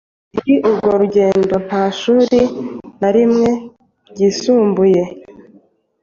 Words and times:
Muri 0.33 0.53
urwo 0.69 0.93
rwego 1.05 1.55
nta 1.65 1.83
shuri 1.99 2.39
na 2.99 3.09
rimwe 3.15 3.49
ryisumbuye 4.09 5.03